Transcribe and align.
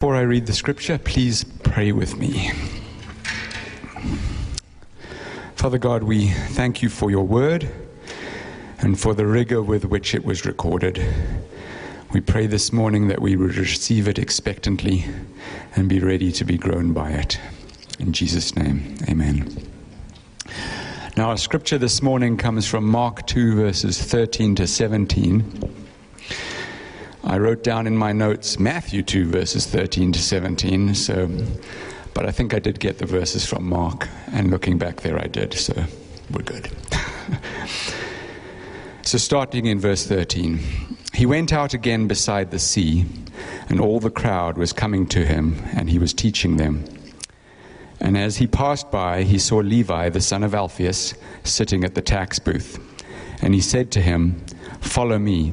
Before 0.00 0.16
I 0.16 0.22
read 0.22 0.46
the 0.46 0.54
scripture, 0.54 0.96
please 0.96 1.44
pray 1.44 1.92
with 1.92 2.16
me. 2.16 2.52
Father 5.56 5.76
God, 5.76 6.04
we 6.04 6.28
thank 6.28 6.80
you 6.80 6.88
for 6.88 7.10
your 7.10 7.26
word 7.26 7.68
and 8.78 8.98
for 8.98 9.12
the 9.12 9.26
rigor 9.26 9.60
with 9.60 9.84
which 9.84 10.14
it 10.14 10.24
was 10.24 10.46
recorded. 10.46 11.06
We 12.14 12.22
pray 12.22 12.46
this 12.46 12.72
morning 12.72 13.08
that 13.08 13.20
we 13.20 13.36
would 13.36 13.56
receive 13.56 14.08
it 14.08 14.18
expectantly 14.18 15.04
and 15.76 15.86
be 15.86 15.98
ready 16.00 16.32
to 16.32 16.46
be 16.46 16.56
grown 16.56 16.94
by 16.94 17.10
it. 17.10 17.38
In 17.98 18.14
Jesus' 18.14 18.56
name, 18.56 18.96
amen. 19.06 19.54
Now, 21.18 21.28
our 21.28 21.36
scripture 21.36 21.76
this 21.76 22.00
morning 22.00 22.38
comes 22.38 22.66
from 22.66 22.86
Mark 22.86 23.26
2, 23.26 23.54
verses 23.54 24.02
13 24.02 24.54
to 24.54 24.66
17. 24.66 25.79
I 27.22 27.38
wrote 27.38 27.62
down 27.62 27.86
in 27.86 27.96
my 27.96 28.12
notes 28.12 28.58
Matthew 28.58 29.02
2, 29.02 29.26
verses 29.26 29.66
13 29.66 30.12
to 30.12 30.18
17, 30.18 30.94
so, 30.94 31.30
but 32.14 32.26
I 32.26 32.30
think 32.30 32.54
I 32.54 32.58
did 32.58 32.80
get 32.80 32.98
the 32.98 33.06
verses 33.06 33.44
from 33.44 33.68
Mark, 33.68 34.08
and 34.32 34.50
looking 34.50 34.78
back 34.78 35.02
there, 35.02 35.18
I 35.18 35.26
did, 35.26 35.52
so 35.52 35.84
we're 36.30 36.42
good. 36.42 36.70
so, 39.02 39.18
starting 39.18 39.66
in 39.66 39.78
verse 39.78 40.06
13, 40.06 40.60
he 41.12 41.26
went 41.26 41.52
out 41.52 41.74
again 41.74 42.08
beside 42.08 42.50
the 42.50 42.58
sea, 42.58 43.04
and 43.68 43.80
all 43.80 44.00
the 44.00 44.10
crowd 44.10 44.56
was 44.56 44.72
coming 44.72 45.06
to 45.08 45.26
him, 45.26 45.62
and 45.74 45.90
he 45.90 45.98
was 45.98 46.14
teaching 46.14 46.56
them. 46.56 46.84
And 48.00 48.16
as 48.16 48.38
he 48.38 48.46
passed 48.46 48.90
by, 48.90 49.24
he 49.24 49.38
saw 49.38 49.58
Levi, 49.58 50.08
the 50.08 50.22
son 50.22 50.42
of 50.42 50.54
Alphaeus, 50.54 51.12
sitting 51.44 51.84
at 51.84 51.94
the 51.94 52.00
tax 52.00 52.38
booth. 52.38 52.78
And 53.42 53.54
he 53.54 53.60
said 53.60 53.90
to 53.92 54.00
him, 54.00 54.42
Follow 54.80 55.18
me. 55.18 55.52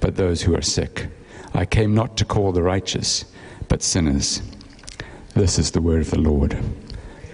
but 0.00 0.16
those 0.16 0.42
who 0.42 0.56
are 0.56 0.62
sick. 0.62 1.08
I 1.54 1.66
came 1.66 1.94
not 1.94 2.16
to 2.18 2.24
call 2.24 2.52
the 2.52 2.62
righteous, 2.62 3.24
but 3.68 3.82
sinners. 3.82 4.42
This 5.34 5.58
is 5.58 5.70
the 5.70 5.80
word 5.80 6.00
of 6.00 6.10
the 6.10 6.18
Lord. 6.18 6.58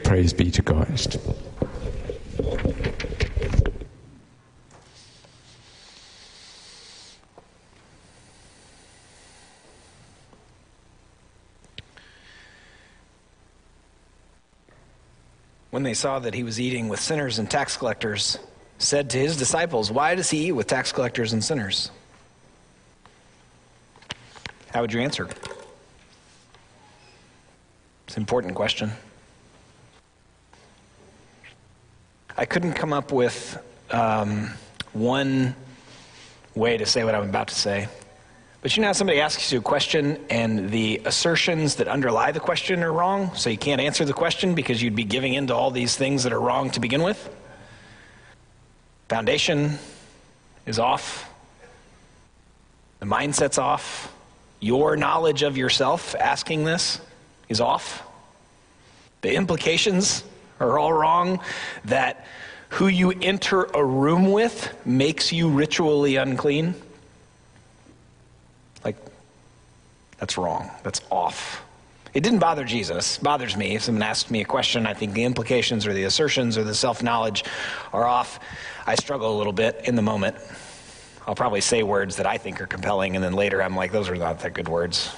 Praise 0.05 0.33
be 0.33 0.51
to 0.51 0.63
God. 0.63 1.17
When 15.71 15.83
they 15.83 15.95
saw 15.95 16.19
that 16.21 16.33
he 16.33 16.43
was 16.43 16.59
eating 16.59 16.89
with 16.89 17.01
sinners 17.01 17.39
and 17.39 17.51
tax 17.51 17.77
collectors, 17.77 18.39
said 18.79 19.11
to 19.11 19.19
his 19.19 19.37
disciples, 19.37 19.91
Why 19.91 20.15
does 20.15 20.31
he 20.31 20.47
eat 20.47 20.53
with 20.53 20.67
tax 20.67 20.91
collectors 20.91 21.33
and 21.35 21.45
sinners? 21.45 21.91
How 24.77 24.83
would 24.83 24.93
you 24.93 25.01
answer? 25.01 25.27
It's 28.07 28.15
an 28.15 28.23
important 28.23 28.55
question. 28.55 28.93
I 32.37 32.45
couldn't 32.45 32.75
come 32.75 32.93
up 32.93 33.11
with 33.11 33.59
um, 33.91 34.51
one 34.93 35.57
way 36.55 36.77
to 36.77 36.85
say 36.85 37.05
what 37.05 37.15
I'm 37.15 37.27
about 37.27 37.49
to 37.49 37.55
say. 37.55 37.89
But 38.61 38.77
you 38.77 38.83
know 38.83 38.93
somebody 38.93 39.19
asks 39.19 39.51
you 39.51 39.61
a 39.61 39.63
question 39.63 40.23
and 40.29 40.69
the 40.69 41.01
assertions 41.07 41.77
that 41.77 41.89
underlie 41.89 42.33
the 42.33 42.41
question 42.41 42.83
are 42.83 42.93
wrong, 42.93 43.35
so 43.35 43.49
you 43.49 43.57
can't 43.57 43.81
answer 43.81 44.05
the 44.05 44.13
question 44.13 44.55
because 44.55 44.83
you'd 44.83 44.95
be 44.95 45.05
giving 45.05 45.33
in 45.33 45.47
to 45.47 45.55
all 45.55 45.71
these 45.71 45.97
things 45.97 46.25
that 46.25 46.35
are 46.35 46.41
wrong 46.41 46.69
to 46.73 46.81
begin 46.81 47.03
with? 47.03 47.35
Foundation 49.09 49.79
is 50.67 50.79
off, 50.79 51.31
the 53.01 53.07
mindset's 53.07 53.57
off, 53.57 54.13
your 54.61 54.97
knowledge 54.97 55.43
of 55.43 55.57
yourself 55.57 56.15
asking 56.15 56.65
this 56.65 57.01
is 57.49 57.61
off. 57.61 58.03
The 59.23 59.35
implications 59.35 60.25
are 60.61 60.79
all 60.79 60.93
wrong. 60.93 61.41
That 61.85 62.27
who 62.71 62.89
you 62.89 63.11
enter 63.11 63.65
a 63.65 63.85
room 63.85 64.33
with 64.33 64.75
makes 64.85 65.33
you 65.33 65.49
ritually 65.49 66.17
unclean. 66.17 66.75
Like, 68.85 68.97
that's 70.19 70.37
wrong. 70.37 70.71
That's 70.83 71.01
off. 71.11 71.63
It 72.15 72.23
didn't 72.23 72.39
bother 72.39 72.65
Jesus. 72.65 73.19
It 73.19 73.23
bothers 73.23 73.57
me. 73.57 73.77
If 73.77 73.83
someone 73.83 74.03
asks 74.03 74.31
me 74.31 74.41
a 74.41 74.45
question, 74.45 74.87
I 74.87 74.95
think 74.95 75.13
the 75.13 75.25
implications 75.25 75.87
or 75.87 75.93
the 75.93 76.05
assertions 76.05 76.57
or 76.57 76.65
the 76.65 76.75
self 76.75 77.03
knowledge 77.03 77.45
are 77.93 78.05
off. 78.05 78.41
I 78.87 78.95
struggle 78.95 79.37
a 79.37 79.39
little 79.39 79.53
bit 79.53 79.83
in 79.85 79.97
the 79.97 80.03
moment. 80.03 80.37
I'll 81.27 81.35
probably 81.35 81.61
say 81.61 81.83
words 81.83 82.17
that 82.17 82.27
I 82.27 82.39
think 82.39 82.61
are 82.61 82.67
compelling, 82.67 83.17
and 83.17 83.25
then 83.25 83.33
later 83.33 83.61
I'm 83.61 83.75
like, 83.75 83.91
those 83.91 84.09
are 84.09 84.15
not 84.15 84.41
that 84.41 84.55
good 84.55 84.69
words. 84.69 85.15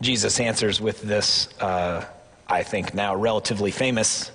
Jesus 0.00 0.40
answers 0.40 0.80
with 0.80 1.00
this, 1.02 1.48
uh, 1.60 2.04
I 2.48 2.64
think, 2.64 2.94
now 2.94 3.14
relatively 3.14 3.70
famous 3.70 4.32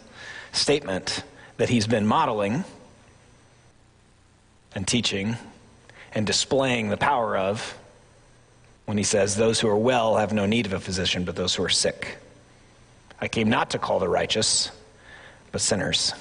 statement 0.53 1.23
that 1.57 1.67
he's 1.67 1.85
been 1.85 2.07
modeling 2.07 2.63
and 4.73 4.87
teaching 4.87 5.35
and 6.13 6.25
displaying 6.25 6.89
the 6.89 6.97
power 6.97 7.37
of 7.37 7.77
when 8.85 8.97
he 8.97 9.03
says, 9.03 9.35
Those 9.35 9.59
who 9.59 9.67
are 9.67 9.77
well 9.77 10.15
have 10.15 10.31
no 10.31 10.45
need 10.45 10.65
of 10.65 10.73
a 10.73 10.79
physician, 10.79 11.25
but 11.25 11.35
those 11.35 11.53
who 11.55 11.63
are 11.63 11.69
sick. 11.69 12.17
I 13.19 13.27
came 13.27 13.49
not 13.49 13.71
to 13.71 13.79
call 13.79 13.99
the 13.99 14.07
righteous, 14.07 14.71
but 15.51 15.59
sinners. 15.59 16.13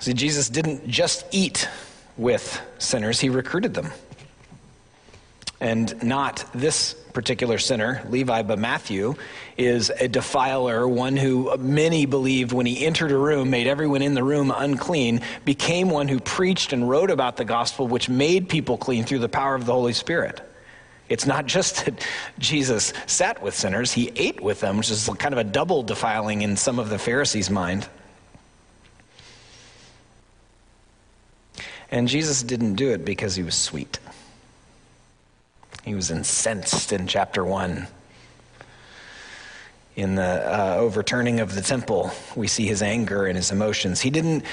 See, 0.00 0.12
Jesus 0.12 0.48
didn't 0.48 0.88
just 0.88 1.26
eat 1.30 1.68
with 2.16 2.60
sinners, 2.78 3.20
he 3.20 3.28
recruited 3.28 3.74
them. 3.74 3.92
And 5.60 6.02
not 6.02 6.44
this 6.54 6.92
particular 6.92 7.56
sinner, 7.56 8.02
Levi, 8.10 8.42
but 8.42 8.58
Matthew, 8.58 9.14
is 9.56 9.88
a 9.88 10.06
defiler, 10.06 10.86
one 10.86 11.16
who 11.16 11.56
many 11.56 12.04
believed 12.04 12.52
when 12.52 12.66
he 12.66 12.84
entered 12.84 13.10
a 13.10 13.16
room, 13.16 13.48
made 13.48 13.66
everyone 13.66 14.02
in 14.02 14.12
the 14.12 14.22
room 14.22 14.52
unclean, 14.54 15.22
became 15.46 15.88
one 15.88 16.08
who 16.08 16.20
preached 16.20 16.74
and 16.74 16.88
wrote 16.88 17.10
about 17.10 17.38
the 17.38 17.44
gospel, 17.44 17.88
which 17.88 18.10
made 18.10 18.50
people 18.50 18.76
clean 18.76 19.04
through 19.04 19.20
the 19.20 19.30
power 19.30 19.54
of 19.54 19.64
the 19.64 19.72
Holy 19.72 19.94
Spirit. 19.94 20.42
It's 21.08 21.24
not 21.24 21.46
just 21.46 21.86
that 21.86 22.06
Jesus 22.38 22.92
sat 23.06 23.42
with 23.42 23.54
sinners, 23.54 23.92
he 23.92 24.12
ate 24.16 24.42
with 24.42 24.60
them, 24.60 24.76
which 24.76 24.90
is 24.90 25.08
kind 25.18 25.32
of 25.32 25.38
a 25.38 25.44
double 25.44 25.82
defiling 25.82 26.42
in 26.42 26.56
some 26.56 26.78
of 26.78 26.90
the 26.90 26.98
Pharisees' 26.98 27.48
mind. 27.48 27.88
And 31.90 32.08
Jesus 32.08 32.42
didn't 32.42 32.74
do 32.74 32.90
it 32.90 33.04
because 33.04 33.36
he 33.36 33.42
was 33.42 33.54
sweet. 33.54 33.98
He 35.84 35.94
was 35.94 36.10
incensed 36.10 36.92
in 36.92 37.06
chapter 37.06 37.44
1. 37.44 37.86
In 39.94 40.14
the 40.16 40.22
uh, 40.22 40.76
overturning 40.76 41.40
of 41.40 41.54
the 41.54 41.62
temple, 41.62 42.10
we 42.34 42.48
see 42.48 42.66
his 42.66 42.82
anger 42.82 43.26
and 43.26 43.36
his 43.36 43.50
emotions. 43.50 44.00
He 44.00 44.10
didn't 44.10 44.44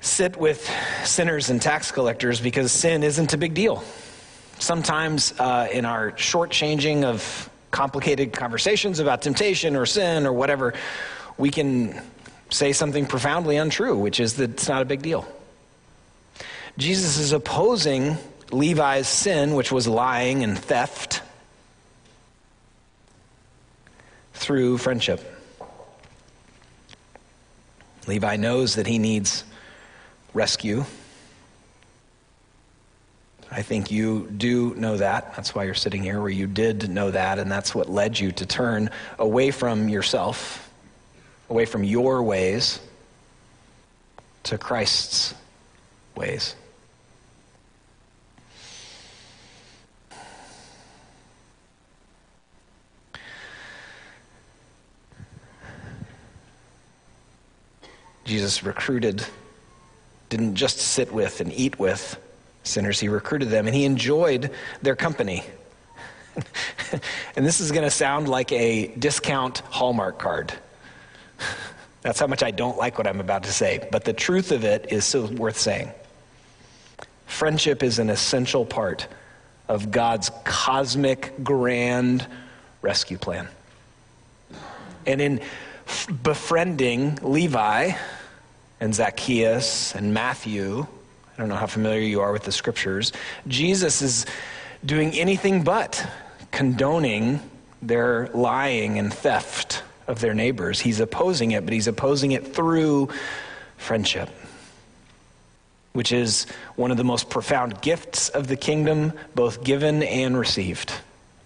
sit 0.00 0.36
with 0.36 0.70
sinners 1.04 1.48
and 1.48 1.60
tax 1.60 1.90
collectors 1.90 2.40
because 2.40 2.70
sin 2.70 3.02
isn't 3.02 3.32
a 3.32 3.38
big 3.38 3.54
deal. 3.54 3.82
Sometimes 4.58 5.32
uh, 5.40 5.66
in 5.72 5.86
our 5.86 6.12
shortchanging 6.12 7.04
of 7.04 7.50
complicated 7.70 8.32
conversations 8.32 9.00
about 9.00 9.22
temptation 9.22 9.74
or 9.74 9.86
sin 9.86 10.26
or 10.26 10.32
whatever, 10.32 10.74
we 11.38 11.50
can 11.50 12.00
say 12.50 12.72
something 12.72 13.06
profoundly 13.06 13.56
untrue, 13.56 13.98
which 13.98 14.20
is 14.20 14.34
that 14.34 14.50
it's 14.50 14.68
not 14.68 14.82
a 14.82 14.84
big 14.84 15.02
deal. 15.02 15.26
Jesus 16.76 17.18
is 17.18 17.32
opposing 17.32 18.16
Levi's 18.50 19.06
sin, 19.06 19.54
which 19.54 19.70
was 19.70 19.86
lying 19.86 20.42
and 20.42 20.58
theft, 20.58 21.22
through 24.32 24.78
friendship. 24.78 25.20
Levi 28.06 28.36
knows 28.36 28.74
that 28.74 28.86
he 28.86 28.98
needs 28.98 29.44
rescue. 30.34 30.84
I 33.50 33.62
think 33.62 33.90
you 33.90 34.28
do 34.36 34.74
know 34.74 34.96
that. 34.96 35.36
That's 35.36 35.54
why 35.54 35.64
you're 35.64 35.74
sitting 35.74 36.02
here, 36.02 36.20
where 36.20 36.28
you 36.28 36.48
did 36.48 36.90
know 36.90 37.12
that, 37.12 37.38
and 37.38 37.50
that's 37.50 37.72
what 37.72 37.88
led 37.88 38.18
you 38.18 38.32
to 38.32 38.46
turn 38.46 38.90
away 39.18 39.52
from 39.52 39.88
yourself, 39.88 40.68
away 41.48 41.64
from 41.64 41.84
your 41.84 42.22
ways, 42.24 42.80
to 44.42 44.58
Christ's 44.58 45.34
ways. 46.16 46.56
Jesus 58.34 58.64
recruited, 58.64 59.24
didn't 60.28 60.56
just 60.56 60.78
sit 60.78 61.12
with 61.12 61.40
and 61.40 61.52
eat 61.52 61.78
with 61.78 62.18
sinners, 62.64 62.98
he 62.98 63.08
recruited 63.08 63.48
them 63.48 63.68
and 63.68 63.76
he 63.76 63.84
enjoyed 63.84 64.50
their 64.82 64.96
company. 64.96 65.44
and 67.36 67.46
this 67.46 67.60
is 67.60 67.70
going 67.70 67.84
to 67.84 67.90
sound 67.92 68.28
like 68.28 68.50
a 68.50 68.88
discount 68.98 69.58
Hallmark 69.70 70.18
card. 70.18 70.52
That's 72.02 72.18
how 72.18 72.26
much 72.26 72.42
I 72.42 72.50
don't 72.50 72.76
like 72.76 72.98
what 72.98 73.06
I'm 73.06 73.20
about 73.20 73.44
to 73.44 73.52
say, 73.52 73.86
but 73.92 74.04
the 74.04 74.12
truth 74.12 74.50
of 74.50 74.64
it 74.64 74.86
is 74.90 75.04
so 75.04 75.26
worth 75.26 75.56
saying. 75.56 75.92
Friendship 77.26 77.84
is 77.84 78.00
an 78.00 78.10
essential 78.10 78.66
part 78.66 79.06
of 79.68 79.92
God's 79.92 80.32
cosmic 80.42 81.32
grand 81.44 82.26
rescue 82.82 83.16
plan. 83.16 83.46
And 85.06 85.20
in 85.20 85.40
befriending 86.22 87.16
Levi 87.22 87.92
and 88.84 88.94
Zacchaeus 88.94 89.94
and 89.94 90.12
Matthew, 90.12 90.80
I 90.82 91.38
don't 91.38 91.48
know 91.48 91.54
how 91.54 91.66
familiar 91.66 92.02
you 92.02 92.20
are 92.20 92.32
with 92.32 92.42
the 92.42 92.52
scriptures, 92.52 93.14
Jesus 93.48 94.02
is 94.02 94.26
doing 94.84 95.12
anything 95.12 95.64
but 95.64 96.06
condoning 96.50 97.40
their 97.80 98.28
lying 98.34 98.98
and 98.98 99.10
theft 99.10 99.82
of 100.06 100.20
their 100.20 100.34
neighbors. 100.34 100.80
He's 100.80 101.00
opposing 101.00 101.52
it, 101.52 101.64
but 101.64 101.72
he's 101.72 101.86
opposing 101.86 102.32
it 102.32 102.54
through 102.54 103.08
friendship, 103.78 104.28
which 105.94 106.12
is 106.12 106.46
one 106.76 106.90
of 106.90 106.98
the 106.98 107.04
most 107.04 107.30
profound 107.30 107.80
gifts 107.80 108.28
of 108.28 108.48
the 108.48 108.56
kingdom, 108.56 109.14
both 109.34 109.64
given 109.64 110.02
and 110.02 110.36
received. 110.36 110.92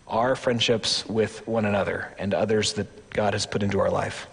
Our 0.09 0.35
friendships 0.35 1.07
with 1.07 1.47
one 1.47 1.67
another 1.67 2.13
and 2.19 2.35
others 2.35 2.73
that 2.73 3.11
God 3.11 3.35
has 3.35 3.47
put 3.47 3.63
into 3.63 3.79
our 3.79 3.91
life. 3.91 4.27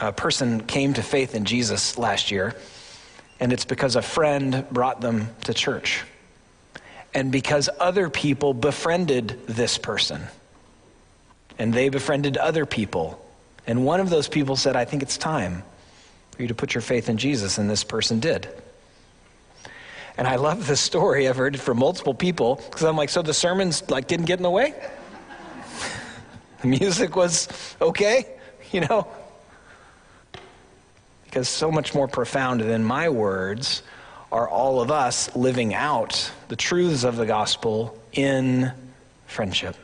A 0.00 0.12
person 0.12 0.60
came 0.60 0.94
to 0.94 1.02
faith 1.02 1.34
in 1.34 1.44
Jesus 1.44 1.96
last 1.96 2.30
year, 2.30 2.54
and 3.40 3.52
it's 3.52 3.64
because 3.64 3.96
a 3.96 4.02
friend 4.02 4.66
brought 4.70 5.00
them 5.00 5.28
to 5.44 5.54
church. 5.54 6.04
And 7.14 7.32
because 7.32 7.70
other 7.80 8.10
people 8.10 8.52
befriended 8.52 9.46
this 9.46 9.78
person 9.78 10.22
and 11.58 11.72
they 11.72 11.88
befriended 11.88 12.36
other 12.36 12.66
people. 12.66 13.18
And 13.66 13.84
one 13.84 14.00
of 14.00 14.10
those 14.10 14.28
people 14.28 14.56
said, 14.56 14.76
I 14.76 14.84
think 14.84 15.02
it's 15.02 15.16
time 15.16 15.62
for 16.32 16.42
you 16.42 16.48
to 16.48 16.54
put 16.54 16.74
your 16.74 16.82
faith 16.82 17.08
in 17.08 17.16
Jesus, 17.16 17.56
and 17.56 17.68
this 17.68 17.82
person 17.82 18.20
did. 18.20 18.48
And 20.18 20.26
I 20.26 20.36
love 20.36 20.66
this 20.66 20.80
story. 20.80 21.28
I've 21.28 21.36
heard 21.36 21.54
it 21.54 21.58
from 21.58 21.78
multiple 21.78 22.14
people 22.14 22.56
because 22.56 22.82
I'm 22.82 22.96
like, 22.96 23.08
so 23.08 23.22
the 23.22 23.34
sermons 23.34 23.88
like 23.90 24.06
didn't 24.06 24.26
get 24.26 24.38
in 24.38 24.42
the 24.42 24.50
way? 24.50 24.74
the 26.60 26.68
music 26.68 27.16
was 27.16 27.48
okay, 27.80 28.26
you 28.72 28.80
know? 28.80 29.06
Because 31.36 31.50
so 31.50 31.70
much 31.70 31.94
more 31.94 32.08
profound 32.08 32.62
than 32.62 32.82
my 32.82 33.10
words 33.10 33.82
are 34.32 34.48
all 34.48 34.80
of 34.80 34.90
us 34.90 35.36
living 35.36 35.74
out 35.74 36.32
the 36.48 36.56
truths 36.56 37.04
of 37.04 37.16
the 37.16 37.26
gospel 37.26 37.94
in 38.14 38.72
friendship, 39.26 39.76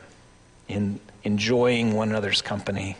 in 0.67 0.99
enjoying 1.23 1.93
one 1.93 2.09
another's 2.09 2.41
company. 2.41 2.97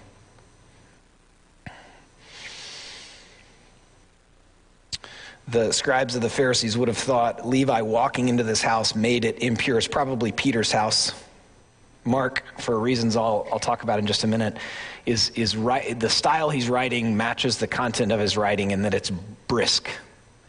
The 5.47 5.71
scribes 5.71 6.15
of 6.15 6.21
the 6.21 6.29
Pharisees 6.29 6.77
would 6.77 6.89
have 6.89 6.97
thought 6.99 7.47
Levi 7.47 7.81
walking 7.81 8.29
into 8.29 8.43
this 8.43 8.61
house 8.61 8.93
made 8.93 9.25
it 9.25 9.39
impure. 9.39 9.79
It's 9.79 9.87
probably 9.87 10.31
Peter's 10.31 10.71
house. 10.71 11.11
Mark, 12.05 12.43
for 12.59 12.79
reasons 12.79 13.15
I'll, 13.15 13.47
I'll 13.51 13.59
talk 13.59 13.83
about 13.83 13.99
in 13.99 14.05
just 14.05 14.23
a 14.23 14.27
minute, 14.27 14.57
is, 15.05 15.29
is 15.35 15.55
right, 15.55 15.99
the 15.99 16.09
style 16.09 16.49
he's 16.49 16.69
writing 16.69 17.15
matches 17.15 17.57
the 17.57 17.67
content 17.67 18.11
of 18.11 18.19
his 18.19 18.37
writing 18.37 18.71
in 18.71 18.81
that 18.83 18.93
it's 18.93 19.09
brisk. 19.47 19.89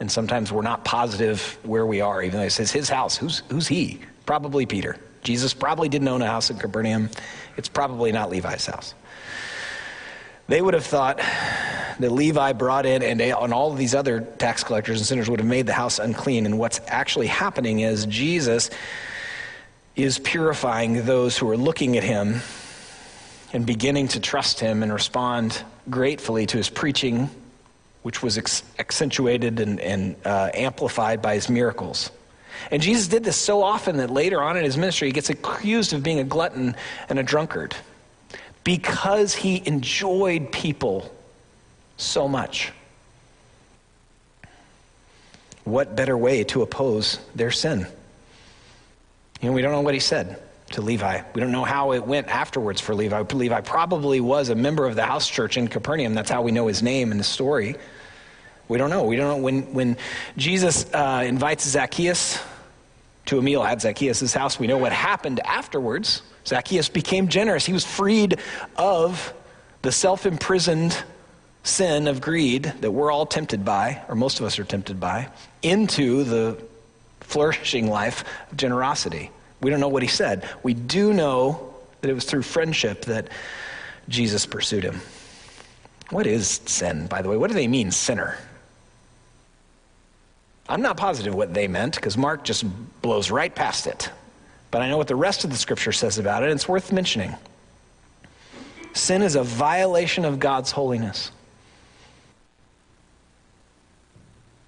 And 0.00 0.10
sometimes 0.10 0.50
we're 0.50 0.62
not 0.62 0.84
positive 0.84 1.58
where 1.62 1.86
we 1.86 2.00
are, 2.00 2.22
even 2.22 2.38
though 2.38 2.44
he 2.44 2.50
says 2.50 2.72
his 2.72 2.88
house. 2.88 3.16
Who's, 3.16 3.42
who's 3.48 3.68
he? 3.68 4.00
Probably 4.26 4.66
Peter. 4.66 4.96
Jesus 5.22 5.54
probably 5.54 5.88
didn't 5.88 6.08
own 6.08 6.22
a 6.22 6.26
house 6.26 6.50
in 6.50 6.58
Capernaum. 6.58 7.08
It's 7.56 7.68
probably 7.68 8.12
not 8.12 8.30
Levi's 8.30 8.66
house. 8.66 8.94
They 10.48 10.60
would 10.60 10.74
have 10.74 10.84
thought 10.84 11.18
that 11.18 12.10
Levi 12.10 12.52
brought 12.52 12.84
in, 12.84 13.02
and, 13.02 13.20
and 13.20 13.54
all 13.54 13.72
of 13.72 13.78
these 13.78 13.94
other 13.94 14.20
tax 14.20 14.62
collectors 14.62 14.98
and 14.98 15.06
sinners 15.06 15.30
would 15.30 15.40
have 15.40 15.48
made 15.48 15.66
the 15.66 15.72
house 15.72 15.98
unclean. 15.98 16.44
And 16.44 16.58
what's 16.58 16.80
actually 16.88 17.28
happening 17.28 17.80
is 17.80 18.04
Jesus 18.06 18.68
is 19.96 20.18
purifying 20.18 21.04
those 21.04 21.38
who 21.38 21.48
are 21.48 21.56
looking 21.56 21.96
at 21.96 22.02
him 22.02 22.40
and 23.52 23.64
beginning 23.64 24.08
to 24.08 24.20
trust 24.20 24.58
him 24.58 24.82
and 24.82 24.92
respond 24.92 25.62
gratefully 25.88 26.46
to 26.46 26.56
his 26.56 26.68
preaching, 26.68 27.30
which 28.02 28.22
was 28.22 28.36
accentuated 28.78 29.60
and, 29.60 29.80
and 29.80 30.16
uh, 30.24 30.50
amplified 30.52 31.22
by 31.22 31.34
his 31.34 31.48
miracles. 31.48 32.10
And 32.70 32.82
Jesus 32.82 33.08
did 33.08 33.24
this 33.24 33.36
so 33.36 33.62
often 33.62 33.98
that 33.98 34.10
later 34.10 34.42
on 34.42 34.56
in 34.56 34.64
his 34.64 34.76
ministry, 34.76 35.08
he 35.08 35.12
gets 35.12 35.30
accused 35.30 35.92
of 35.92 36.02
being 36.02 36.18
a 36.18 36.24
glutton 36.24 36.74
and 37.08 37.18
a 37.18 37.22
drunkard 37.22 37.76
because 38.64 39.34
he 39.34 39.62
enjoyed 39.66 40.50
people 40.50 41.14
so 41.96 42.26
much. 42.26 42.72
What 45.64 45.94
better 45.94 46.16
way 46.16 46.44
to 46.44 46.62
oppose 46.62 47.18
their 47.34 47.50
sin? 47.50 47.86
You 49.40 49.48
know, 49.48 49.54
we 49.54 49.62
don't 49.62 49.72
know 49.72 49.80
what 49.80 49.94
he 49.94 50.00
said 50.00 50.40
to 50.70 50.82
Levi. 50.82 51.22
We 51.34 51.40
don't 51.40 51.52
know 51.52 51.64
how 51.64 51.92
it 51.92 52.06
went 52.06 52.28
afterwards 52.28 52.80
for 52.80 52.94
Levi. 52.94 53.22
Levi 53.32 53.60
probably 53.60 54.20
was 54.20 54.48
a 54.48 54.54
member 54.54 54.86
of 54.86 54.96
the 54.96 55.04
house 55.04 55.28
church 55.28 55.56
in 55.56 55.68
Capernaum. 55.68 56.14
That's 56.14 56.30
how 56.30 56.42
we 56.42 56.52
know 56.52 56.66
his 56.66 56.82
name 56.82 57.12
in 57.12 57.18
the 57.18 57.24
story. 57.24 57.76
We 58.68 58.78
don't 58.78 58.90
know. 58.90 59.04
We 59.04 59.16
don't 59.16 59.28
know. 59.28 59.42
When, 59.42 59.74
when 59.74 59.96
Jesus 60.36 60.92
uh, 60.92 61.22
invites 61.26 61.68
Zacchaeus 61.68 62.40
to 63.26 63.38
a 63.38 63.42
meal 63.42 63.62
at 63.62 63.82
Zacchaeus' 63.82 64.32
house, 64.32 64.58
we 64.58 64.66
know 64.66 64.78
what 64.78 64.92
happened 64.92 65.40
afterwards. 65.40 66.22
Zacchaeus 66.46 66.88
became 66.88 67.28
generous. 67.28 67.66
He 67.66 67.72
was 67.72 67.84
freed 67.84 68.38
of 68.76 69.34
the 69.82 69.92
self 69.92 70.26
imprisoned 70.26 70.96
sin 71.62 72.08
of 72.08 72.20
greed 72.20 72.64
that 72.80 72.90
we're 72.90 73.10
all 73.10 73.26
tempted 73.26 73.64
by, 73.64 74.02
or 74.08 74.14
most 74.14 74.40
of 74.40 74.46
us 74.46 74.58
are 74.58 74.64
tempted 74.64 75.00
by, 75.00 75.28
into 75.62 76.24
the 76.24 76.62
flourishing 77.24 77.88
life 77.88 78.24
of 78.50 78.56
generosity. 78.56 79.30
We 79.60 79.70
don't 79.70 79.80
know 79.80 79.88
what 79.88 80.02
he 80.02 80.08
said. 80.08 80.48
We 80.62 80.74
do 80.74 81.12
know 81.12 81.74
that 82.00 82.10
it 82.10 82.14
was 82.14 82.24
through 82.24 82.42
friendship 82.42 83.06
that 83.06 83.28
Jesus 84.08 84.46
pursued 84.46 84.84
him. 84.84 85.00
What 86.10 86.26
is 86.26 86.60
sin, 86.66 87.06
by 87.06 87.22
the 87.22 87.28
way? 87.28 87.36
What 87.36 87.48
do 87.48 87.54
they 87.54 87.66
mean, 87.66 87.90
sinner? 87.90 88.38
I'm 90.68 90.82
not 90.82 90.96
positive 90.96 91.34
what 91.34 91.52
they 91.52 91.66
meant 91.66 91.94
because 91.96 92.16
Mark 92.16 92.44
just 92.44 92.64
blows 93.02 93.30
right 93.30 93.54
past 93.54 93.86
it. 93.86 94.10
But 94.70 94.82
I 94.82 94.88
know 94.88 94.96
what 94.96 95.08
the 95.08 95.16
rest 95.16 95.44
of 95.44 95.50
the 95.50 95.56
scripture 95.56 95.92
says 95.92 96.18
about 96.18 96.42
it, 96.42 96.46
and 96.46 96.54
it's 96.54 96.68
worth 96.68 96.92
mentioning. 96.92 97.34
Sin 98.92 99.22
is 99.22 99.34
a 99.34 99.42
violation 99.42 100.24
of 100.24 100.38
God's 100.38 100.70
holiness 100.70 101.30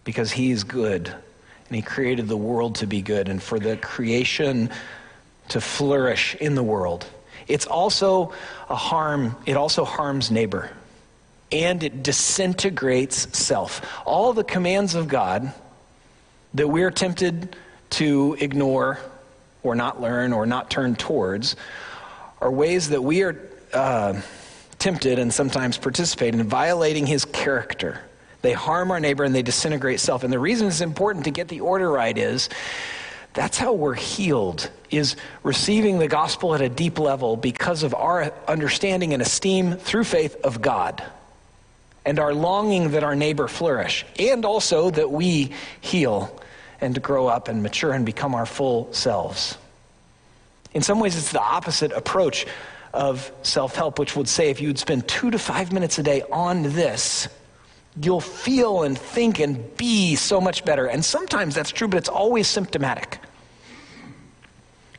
because 0.04 0.32
He 0.32 0.50
is 0.50 0.64
good 0.64 1.14
and 1.68 1.76
He 1.76 1.82
created 1.82 2.28
the 2.28 2.36
world 2.36 2.76
to 2.76 2.86
be 2.86 3.02
good 3.02 3.28
and 3.28 3.42
for 3.42 3.58
the 3.58 3.76
creation 3.76 4.70
to 5.48 5.60
flourish 5.60 6.34
in 6.36 6.54
the 6.54 6.62
world. 6.62 7.06
It's 7.48 7.66
also 7.66 8.32
a 8.68 8.74
harm, 8.74 9.36
it 9.46 9.56
also 9.56 9.84
harms 9.84 10.30
neighbor 10.30 10.70
and 11.52 11.82
it 11.82 12.02
disintegrates 12.02 13.38
self. 13.38 13.80
All 14.04 14.32
the 14.32 14.44
commands 14.44 14.94
of 14.94 15.08
God 15.08 15.52
that 16.54 16.68
we're 16.68 16.90
tempted 16.90 17.54
to 17.90 18.36
ignore 18.40 18.98
or 19.62 19.74
not 19.74 20.00
learn 20.00 20.32
or 20.32 20.46
not 20.46 20.70
turn 20.70 20.96
towards 20.96 21.56
are 22.40 22.50
ways 22.50 22.90
that 22.90 23.02
we 23.02 23.22
are 23.22 23.38
uh, 23.72 24.20
tempted 24.78 25.18
and 25.18 25.32
sometimes 25.32 25.78
participate 25.78 26.34
in 26.34 26.42
violating 26.42 27.06
his 27.06 27.24
character. 27.24 28.00
They 28.46 28.52
harm 28.52 28.92
our 28.92 29.00
neighbor 29.00 29.24
and 29.24 29.34
they 29.34 29.42
disintegrate 29.42 29.98
self. 29.98 30.22
And 30.22 30.32
the 30.32 30.38
reason 30.38 30.68
it's 30.68 30.80
important 30.80 31.24
to 31.24 31.32
get 31.32 31.48
the 31.48 31.62
order 31.62 31.90
right 31.90 32.16
is 32.16 32.48
that's 33.32 33.58
how 33.58 33.72
we're 33.72 33.94
healed 33.94 34.70
is 34.88 35.16
receiving 35.42 35.98
the 35.98 36.06
gospel 36.06 36.54
at 36.54 36.60
a 36.60 36.68
deep 36.68 37.00
level 37.00 37.36
because 37.36 37.82
of 37.82 37.92
our 37.92 38.32
understanding 38.46 39.12
and 39.12 39.20
esteem 39.20 39.72
through 39.72 40.04
faith 40.04 40.36
of 40.44 40.62
God 40.62 41.02
and 42.04 42.20
our 42.20 42.32
longing 42.32 42.92
that 42.92 43.02
our 43.02 43.16
neighbor 43.16 43.48
flourish 43.48 44.06
and 44.16 44.44
also 44.44 44.90
that 44.90 45.10
we 45.10 45.50
heal 45.80 46.40
and 46.80 47.02
grow 47.02 47.26
up 47.26 47.48
and 47.48 47.64
mature 47.64 47.90
and 47.90 48.06
become 48.06 48.32
our 48.32 48.46
full 48.46 48.92
selves. 48.92 49.58
In 50.72 50.82
some 50.82 51.00
ways, 51.00 51.16
it's 51.16 51.32
the 51.32 51.42
opposite 51.42 51.90
approach 51.90 52.46
of 52.94 53.32
self 53.42 53.74
help, 53.74 53.98
which 53.98 54.14
would 54.14 54.28
say 54.28 54.50
if 54.50 54.60
you 54.60 54.68
would 54.68 54.78
spend 54.78 55.08
two 55.08 55.32
to 55.32 55.38
five 55.40 55.72
minutes 55.72 55.98
a 55.98 56.04
day 56.04 56.22
on 56.30 56.62
this, 56.62 57.26
you'll 58.02 58.20
feel 58.20 58.82
and 58.82 58.98
think 58.98 59.40
and 59.40 59.76
be 59.76 60.16
so 60.16 60.40
much 60.40 60.64
better. 60.64 60.86
And 60.86 61.04
sometimes 61.04 61.54
that's 61.54 61.70
true, 61.70 61.88
but 61.88 61.96
it's 61.98 62.08
always 62.08 62.46
symptomatic. 62.46 63.18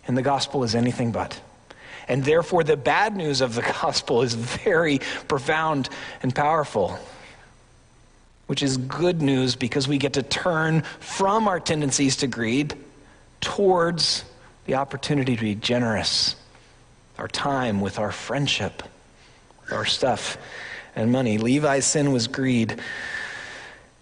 And 0.08 0.18
the 0.18 0.22
gospel 0.22 0.64
is 0.64 0.74
anything 0.74 1.12
but. 1.12 1.40
And 2.08 2.24
therefore, 2.24 2.64
the 2.64 2.78
bad 2.78 3.16
news 3.16 3.42
of 3.42 3.54
the 3.54 3.62
gospel 3.82 4.24
is 4.24 4.34
very 4.34 5.00
profound 5.28 5.90
and 6.24 6.34
powerful, 6.34 6.98
which 8.48 8.64
is 8.64 8.78
good 8.78 9.22
news 9.22 9.56
because 9.56 9.88
we 9.88 9.98
get 9.98 10.14
to 10.14 10.24
turn 10.24 10.82
from 11.00 11.48
our 11.48 11.60
tendencies 11.60 12.18
to 12.18 12.28
greed 12.28 12.74
towards 13.42 14.24
the 14.66 14.76
opportunity 14.76 15.36
to 15.36 15.42
be 15.42 15.56
generous, 15.56 16.36
our 17.18 17.28
time 17.28 17.82
with 17.82 18.00
our 18.00 18.12
friendship, 18.12 18.84
our 19.72 19.86
stuff 19.86 20.38
and 20.98 21.12
money. 21.12 21.38
Levi's 21.38 21.86
sin 21.86 22.12
was 22.12 22.28
greed. 22.28 22.80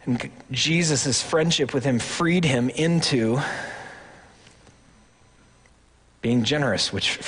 And 0.05 0.31
Jesus' 0.49 1.21
friendship 1.21 1.73
with 1.73 1.83
him 1.83 1.99
freed 1.99 2.45
him 2.45 2.69
into 2.69 3.39
being 6.21 6.45
generous, 6.45 6.93
which 6.93 7.19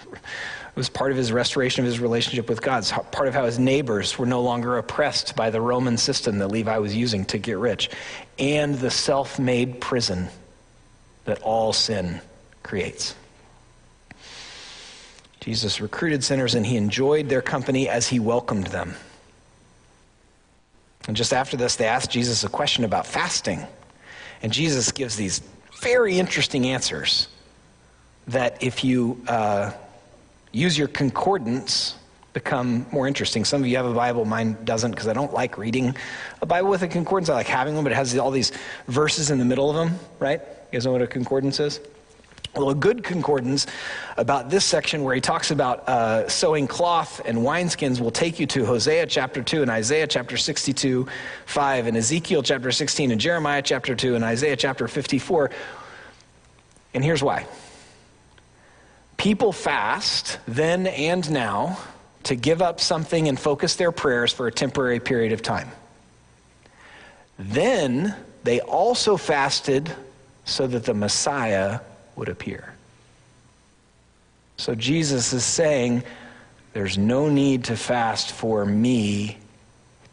was 0.74 0.90
part 0.90 1.10
of 1.12 1.16
his 1.16 1.32
restoration 1.32 1.82
of 1.82 1.86
his 1.86 1.98
relationship 1.98 2.48
with 2.48 2.60
God. 2.60 2.78
It's 2.80 2.92
part 2.92 3.26
of 3.26 3.32
how 3.32 3.46
his 3.46 3.58
neighbors 3.58 4.18
were 4.18 4.26
no 4.26 4.42
longer 4.42 4.76
oppressed 4.76 5.34
by 5.34 5.48
the 5.48 5.62
Roman 5.62 5.96
system 5.96 6.38
that 6.38 6.48
Levi 6.48 6.76
was 6.76 6.94
using 6.94 7.24
to 7.26 7.38
get 7.38 7.56
rich, 7.56 7.88
and 8.38 8.74
the 8.74 8.90
self 8.90 9.38
made 9.38 9.80
prison 9.80 10.28
that 11.24 11.40
all 11.40 11.72
sin 11.72 12.20
creates. 12.62 13.14
Jesus 15.40 15.80
recruited 15.80 16.22
sinners 16.22 16.54
and 16.54 16.64
he 16.64 16.76
enjoyed 16.76 17.28
their 17.28 17.42
company 17.42 17.88
as 17.88 18.06
he 18.08 18.20
welcomed 18.20 18.68
them. 18.68 18.94
And 21.08 21.16
just 21.16 21.32
after 21.32 21.56
this, 21.56 21.76
they 21.76 21.86
asked 21.86 22.10
Jesus 22.10 22.44
a 22.44 22.48
question 22.48 22.84
about 22.84 23.06
fasting. 23.06 23.66
And 24.42 24.52
Jesus 24.52 24.92
gives 24.92 25.16
these 25.16 25.40
very 25.80 26.18
interesting 26.18 26.66
answers 26.66 27.28
that, 28.28 28.62
if 28.62 28.84
you 28.84 29.20
uh, 29.26 29.72
use 30.52 30.76
your 30.76 30.88
concordance, 30.88 31.96
become 32.34 32.86
more 32.92 33.08
interesting. 33.08 33.44
Some 33.44 33.62
of 33.62 33.66
you 33.66 33.76
have 33.76 33.86
a 33.86 33.94
Bible, 33.94 34.24
mine 34.24 34.56
doesn't 34.64 34.90
because 34.90 35.08
I 35.08 35.14
don't 35.14 35.32
like 35.32 35.56
reading 35.56 35.96
a 36.42 36.46
Bible 36.46 36.68
with 36.68 36.82
a 36.82 36.88
concordance. 36.88 37.28
I 37.30 37.34
like 37.34 37.46
having 37.46 37.74
one, 37.74 37.82
but 37.82 37.92
it 37.92 37.96
has 37.96 38.16
all 38.18 38.30
these 38.30 38.52
verses 38.86 39.30
in 39.30 39.38
the 39.38 39.44
middle 39.44 39.70
of 39.70 39.76
them, 39.76 39.98
right? 40.18 40.40
You 40.40 40.76
guys 40.76 40.86
know 40.86 40.92
what 40.92 41.02
a 41.02 41.06
concordance 41.06 41.58
is? 41.60 41.80
Well, 42.54 42.70
a 42.70 42.74
good 42.74 43.04
concordance 43.04 43.68
about 44.16 44.50
this 44.50 44.64
section 44.64 45.04
where 45.04 45.14
he 45.14 45.20
talks 45.20 45.52
about 45.52 45.88
uh, 45.88 46.28
sewing 46.28 46.66
cloth 46.66 47.20
and 47.24 47.38
wineskins 47.38 48.00
will 48.00 48.10
take 48.10 48.40
you 48.40 48.46
to 48.48 48.66
Hosea 48.66 49.06
chapter 49.06 49.40
2 49.40 49.62
and 49.62 49.70
Isaiah 49.70 50.08
chapter 50.08 50.36
62, 50.36 51.06
5, 51.46 51.86
and 51.86 51.96
Ezekiel 51.96 52.42
chapter 52.42 52.72
16 52.72 53.12
and 53.12 53.20
Jeremiah 53.20 53.62
chapter 53.62 53.94
2 53.94 54.16
and 54.16 54.24
Isaiah 54.24 54.56
chapter 54.56 54.88
54. 54.88 55.50
And 56.94 57.04
here's 57.04 57.22
why 57.22 57.46
people 59.16 59.52
fast 59.52 60.38
then 60.48 60.86
and 60.86 61.30
now 61.30 61.78
to 62.24 62.34
give 62.34 62.62
up 62.62 62.80
something 62.80 63.28
and 63.28 63.38
focus 63.38 63.76
their 63.76 63.92
prayers 63.92 64.32
for 64.32 64.46
a 64.46 64.52
temporary 64.52 64.98
period 64.98 65.32
of 65.32 65.42
time. 65.42 65.70
Then 67.38 68.16
they 68.42 68.60
also 68.60 69.16
fasted 69.16 69.92
so 70.46 70.66
that 70.66 70.84
the 70.84 70.94
Messiah 70.94 71.80
would 72.20 72.28
appear. 72.28 72.74
So 74.58 74.74
Jesus 74.74 75.32
is 75.32 75.42
saying, 75.42 76.02
there's 76.74 76.98
no 76.98 77.30
need 77.30 77.64
to 77.64 77.76
fast 77.78 78.32
for 78.32 78.66
me 78.66 79.38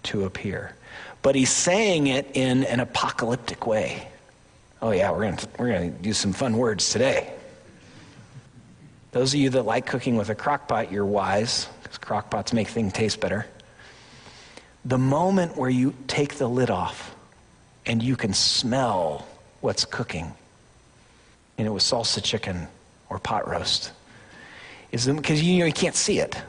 to 0.03 0.23
appear. 0.23 0.73
But 1.21 1.35
he's 1.35 1.51
saying 1.51 2.07
it 2.07 2.31
in 2.33 2.63
an 2.63 2.79
apocalyptic 2.79 3.67
way. 3.67 4.07
Oh, 4.81 4.91
yeah, 4.91 5.11
we're 5.11 5.19
going 5.19 5.37
we're 5.59 5.89
to 5.89 5.93
use 6.01 6.17
some 6.17 6.31
fun 6.31 6.55
words 6.55 6.91
today. 6.91 7.33
Those 9.11 9.33
of 9.33 9.41
you 9.41 9.49
that 9.49 9.63
like 9.63 9.85
cooking 9.85 10.15
with 10.15 10.29
a 10.29 10.35
crock 10.35 10.69
pot, 10.69 10.93
you're 10.93 11.05
wise, 11.05 11.67
because 11.83 11.97
crock 11.97 12.29
pots 12.29 12.53
make 12.53 12.69
things 12.69 12.93
taste 12.93 13.19
better. 13.19 13.45
The 14.85 14.97
moment 14.97 15.57
where 15.57 15.69
you 15.69 15.93
take 16.07 16.35
the 16.35 16.47
lid 16.47 16.69
off 16.69 17.13
and 17.85 18.01
you 18.01 18.15
can 18.15 18.33
smell 18.33 19.27
what's 19.59 19.83
cooking 19.83 20.31
and 21.57 21.67
it 21.67 21.71
was 21.71 21.83
salsa 21.83 22.23
chicken 22.23 22.67
or 23.09 23.19
pot 23.19 23.47
roast. 23.47 23.91
Because 24.91 25.41
you, 25.41 25.65
you 25.65 25.73
can't 25.73 25.95
see 25.95 26.19
it 26.19 26.41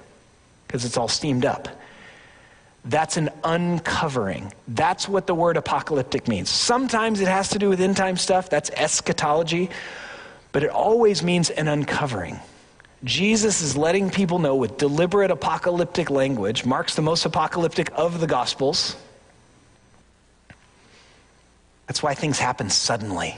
because 0.67 0.85
it's 0.85 0.97
all 0.97 1.09
steamed 1.09 1.45
up. 1.45 1.69
That's 2.85 3.17
an 3.17 3.31
uncovering. 3.43 4.53
That's 4.69 5.09
what 5.09 5.27
the 5.27 5.35
word 5.35 5.57
apocalyptic 5.57 6.29
means. 6.29 6.49
Sometimes 6.49 7.21
it 7.21 7.29
has 7.29 7.49
to 7.51 7.59
do 7.59 7.69
with 7.69 7.81
end 7.81 7.97
time 7.97 8.17
stuff, 8.17 8.49
that's 8.49 8.71
eschatology, 8.71 9.71
but 10.53 10.63
it 10.63 10.71
always 10.71 11.23
means 11.23 11.51
an 11.51 11.69
uncovering. 11.69 12.39
Jesus 13.05 13.61
is 13.61 13.77
letting 13.77 14.11
people 14.11 14.39
know 14.39 14.57
with 14.57 14.77
deliberate 14.77 15.31
apocalyptic 15.31 16.11
language, 16.11 16.65
Mark's 16.65 16.95
the 16.95 17.03
most 17.03 17.25
apocalyptic 17.25 17.91
of 17.95 18.21
the 18.21 18.27
Gospels. 18.27 18.97
That's 21.87 22.03
why 22.03 22.15
things 22.15 22.39
happen 22.39 22.71
suddenly 22.71 23.37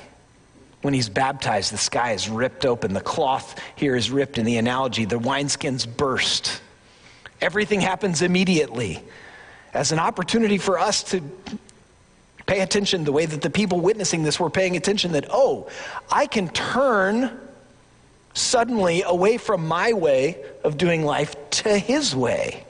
when 0.82 0.94
he's 0.94 1.08
baptized, 1.08 1.72
the 1.72 1.78
sky 1.78 2.12
is 2.12 2.28
ripped 2.28 2.64
open. 2.64 2.94
The 2.94 3.00
cloth 3.00 3.60
here 3.76 3.96
is 3.96 4.10
ripped 4.10 4.38
in 4.38 4.46
the 4.46 4.56
analogy. 4.56 5.04
The 5.04 5.18
wineskins 5.18 5.86
burst. 5.86 6.62
Everything 7.40 7.80
happens 7.80 8.22
immediately 8.22 9.02
as 9.74 9.92
an 9.92 9.98
opportunity 9.98 10.58
for 10.58 10.78
us 10.78 11.02
to 11.04 11.22
pay 12.46 12.60
attention 12.60 13.04
the 13.04 13.12
way 13.12 13.26
that 13.26 13.42
the 13.42 13.50
people 13.50 13.80
witnessing 13.80 14.22
this 14.22 14.40
were 14.40 14.50
paying 14.50 14.76
attention 14.76 15.12
that, 15.12 15.26
oh, 15.30 15.68
I 16.10 16.26
can 16.26 16.48
turn 16.48 17.38
suddenly 18.32 19.02
away 19.02 19.36
from 19.36 19.66
my 19.66 19.92
way 19.92 20.42
of 20.64 20.76
doing 20.76 21.04
life 21.04 21.34
to 21.50 21.78
his 21.78 22.14
way 22.14 22.64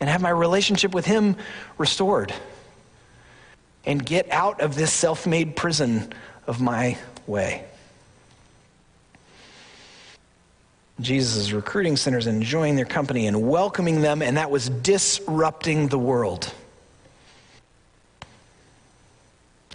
and 0.00 0.08
have 0.08 0.22
my 0.22 0.30
relationship 0.30 0.94
with 0.94 1.04
him 1.04 1.36
restored 1.76 2.32
and 3.84 4.04
get 4.04 4.30
out 4.30 4.60
of 4.60 4.74
this 4.74 4.92
self 4.92 5.26
made 5.26 5.56
prison 5.56 6.12
of 6.48 6.60
my 6.60 6.96
way. 7.26 7.62
Jesus 11.00 11.36
is 11.36 11.52
recruiting 11.52 11.96
sinners 11.96 12.26
enjoying 12.26 12.74
their 12.74 12.86
company 12.86 13.28
and 13.28 13.48
welcoming 13.48 14.00
them, 14.00 14.20
and 14.20 14.36
that 14.36 14.50
was 14.50 14.68
disrupting 14.68 15.88
the 15.88 15.98
world. 15.98 16.52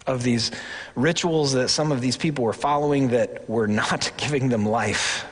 Of 0.06 0.24
these 0.24 0.51
rituals 0.96 1.53
that 1.53 1.70
some 1.70 1.94
of 1.94 2.01
these 2.01 2.18
people 2.18 2.44
were 2.44 2.51
following 2.51 3.10
that 3.10 3.50
were 3.50 3.68
not 3.68 4.12
giving 4.18 4.50
them 4.50 4.65
life, 4.65 5.25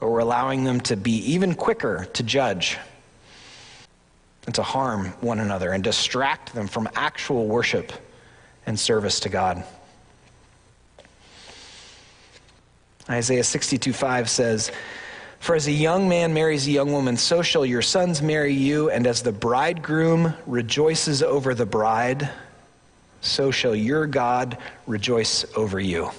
or 0.00 0.10
were 0.10 0.18
allowing 0.18 0.64
them 0.64 0.80
to 0.80 0.96
be 0.96 1.18
even 1.32 1.54
quicker 1.54 2.06
to 2.14 2.22
judge 2.24 2.78
and 4.46 4.54
to 4.56 4.62
harm 4.62 5.06
one 5.20 5.38
another 5.38 5.70
and 5.70 5.84
distract 5.84 6.54
them 6.54 6.66
from 6.66 6.88
actual 6.96 7.46
worship 7.46 7.92
and 8.66 8.80
service 8.80 9.20
to 9.20 9.28
God. 9.28 9.62
Isaiah 13.08 13.44
62 13.44 13.92
5 13.92 14.30
says, 14.30 14.72
For 15.38 15.54
as 15.54 15.66
a 15.66 15.72
young 15.72 16.08
man 16.08 16.32
marries 16.32 16.66
a 16.66 16.70
young 16.70 16.92
woman, 16.92 17.16
so 17.16 17.42
shall 17.42 17.66
your 17.66 17.82
sons 17.82 18.22
marry 18.22 18.54
you, 18.54 18.90
and 18.90 19.06
as 19.06 19.22
the 19.22 19.32
bridegroom 19.32 20.34
rejoices 20.46 21.22
over 21.22 21.54
the 21.54 21.66
bride, 21.66 22.30
so 23.20 23.50
shall 23.50 23.74
your 23.74 24.06
God 24.06 24.58
rejoice 24.86 25.44
over 25.54 25.78
you. 25.78 26.10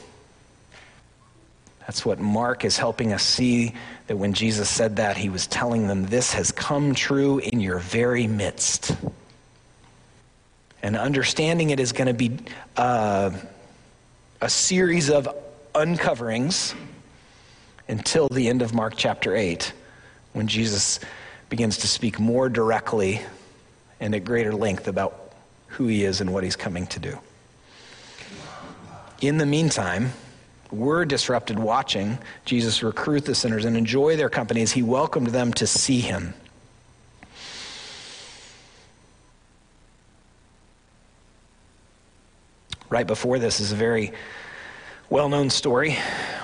That's 1.81 2.05
what 2.05 2.19
Mark 2.19 2.65
is 2.65 2.77
helping 2.77 3.13
us 3.13 3.23
see 3.23 3.73
that 4.07 4.17
when 4.17 4.33
Jesus 4.33 4.69
said 4.69 4.95
that, 4.97 5.17
he 5.17 5.29
was 5.29 5.47
telling 5.47 5.87
them, 5.87 6.05
This 6.05 6.33
has 6.33 6.51
come 6.51 6.93
true 6.93 7.39
in 7.39 7.59
your 7.59 7.79
very 7.79 8.27
midst. 8.27 8.95
And 10.83 10.95
understanding 10.95 11.71
it 11.71 11.79
is 11.79 11.93
going 11.93 12.07
to 12.07 12.13
be 12.13 12.37
uh, 12.77 13.31
a 14.41 14.49
series 14.49 15.09
of 15.09 15.27
uncoverings 15.75 16.73
until 17.87 18.27
the 18.29 18.47
end 18.47 18.61
of 18.61 18.73
Mark 18.73 18.93
chapter 18.95 19.35
8, 19.35 19.73
when 20.33 20.47
Jesus 20.47 20.99
begins 21.49 21.77
to 21.79 21.87
speak 21.87 22.19
more 22.19 22.49
directly 22.49 23.21
and 23.99 24.15
at 24.15 24.23
greater 24.23 24.53
length 24.53 24.87
about 24.87 25.33
who 25.67 25.87
he 25.87 26.03
is 26.03 26.21
and 26.21 26.33
what 26.33 26.43
he's 26.43 26.55
coming 26.55 26.87
to 26.87 26.99
do. 26.99 27.19
In 29.21 29.37
the 29.37 29.45
meantime, 29.45 30.11
we're 30.71 31.05
disrupted 31.05 31.59
watching 31.59 32.17
Jesus 32.45 32.81
recruit 32.81 33.25
the 33.25 33.35
sinners 33.35 33.65
and 33.65 33.77
enjoy 33.77 34.15
their 34.15 34.29
company 34.29 34.61
as 34.61 34.71
he 34.71 34.81
welcomed 34.81 35.27
them 35.27 35.53
to 35.53 35.67
see 35.67 35.99
him. 35.99 36.33
Right 42.89 43.07
before 43.07 43.39
this 43.39 43.59
is 43.59 43.71
a 43.71 43.75
very 43.75 44.13
well 45.09 45.29
known 45.29 45.49
story 45.49 45.97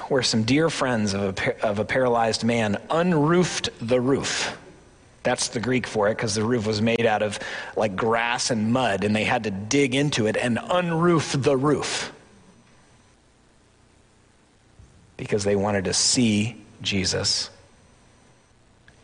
where 0.08 0.24
some 0.24 0.44
dear 0.44 0.70
friends 0.70 1.14
of 1.14 1.40
a, 1.40 1.66
of 1.66 1.80
a 1.80 1.86
paralyzed 1.86 2.44
man 2.44 2.78
unroofed 2.90 3.70
the 3.82 4.00
roof. 4.00 4.58
That's 5.24 5.50
the 5.50 5.60
Greek 5.60 5.88
for 5.88 6.08
it 6.08 6.16
because 6.18 6.36
the 6.36 6.44
roof 6.44 6.68
was 6.68 6.82
made 6.82 7.06
out 7.06 7.22
of 7.22 7.40
like 7.76 7.96
grass 7.96 8.50
and 8.52 8.74
mud, 8.74 9.04
and 9.04 9.16
they 9.16 9.24
had 9.24 9.44
to 9.46 9.52
dig 9.52 9.96
into 9.96 10.28
it 10.28 10.36
and 10.36 10.58
unroof 10.58 11.42
the 11.42 11.56
roof 11.56 12.12
because 15.18 15.44
they 15.44 15.56
wanted 15.56 15.86
to 15.86 15.94
see 15.94 16.56
Jesus 16.82 17.50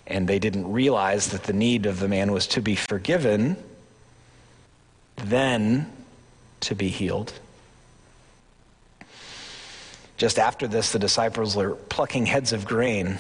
and 0.08 0.28
they 0.28 0.40
didn't 0.40 0.72
realize 0.72 1.30
that 1.30 1.44
the 1.44 1.54
need 1.54 1.86
of 1.86 2.00
the 2.00 2.08
man 2.08 2.32
was 2.32 2.48
to 2.48 2.62
be 2.62 2.76
forgiven, 2.76 3.58
then 5.18 5.92
to 6.62 6.76
be 6.76 6.88
healed. 6.88 7.34
Just 10.18 10.40
after 10.40 10.68
this, 10.68 10.92
the 10.92 11.00
disciples 11.00 11.56
are 11.58 11.76
plucking 11.76 12.26
heads 12.26 12.52
of 12.52 12.66
grain, 12.66 13.20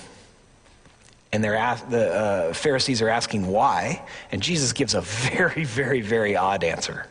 and 1.31 1.45
ask, 1.45 1.87
the 1.89 2.13
uh, 2.13 2.53
Pharisees 2.53 3.01
are 3.03 3.09
asking 3.09 3.45
why, 3.45 4.01
and 4.31 4.41
Jesus 4.41 4.73
gives 4.73 4.95
a 4.95 5.01
very, 5.31 5.63
very, 5.63 6.01
very 6.01 6.35
odd 6.35 6.63
answer. 6.63 7.05